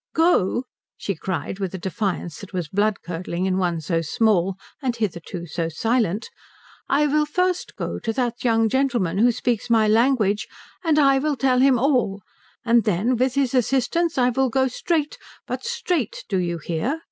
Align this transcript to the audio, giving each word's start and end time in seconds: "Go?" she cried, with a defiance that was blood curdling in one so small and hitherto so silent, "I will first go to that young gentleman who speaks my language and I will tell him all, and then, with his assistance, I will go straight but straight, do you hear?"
"Go?" 0.15 0.63
she 0.97 1.13
cried, 1.13 1.59
with 1.59 1.75
a 1.75 1.77
defiance 1.77 2.39
that 2.39 2.53
was 2.53 2.67
blood 2.69 3.03
curdling 3.03 3.45
in 3.45 3.59
one 3.59 3.79
so 3.81 4.01
small 4.01 4.55
and 4.81 4.95
hitherto 4.95 5.45
so 5.45 5.69
silent, 5.69 6.27
"I 6.89 7.05
will 7.05 7.27
first 7.27 7.75
go 7.75 7.99
to 7.99 8.11
that 8.13 8.43
young 8.43 8.67
gentleman 8.67 9.19
who 9.19 9.31
speaks 9.31 9.69
my 9.69 9.87
language 9.87 10.47
and 10.83 10.97
I 10.97 11.19
will 11.19 11.35
tell 11.35 11.59
him 11.59 11.77
all, 11.77 12.23
and 12.65 12.83
then, 12.83 13.15
with 13.15 13.35
his 13.35 13.53
assistance, 13.53 14.17
I 14.17 14.29
will 14.31 14.49
go 14.49 14.67
straight 14.67 15.19
but 15.45 15.63
straight, 15.63 16.25
do 16.27 16.39
you 16.39 16.57
hear?" 16.57 16.99